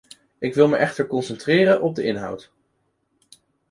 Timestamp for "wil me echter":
0.53-1.07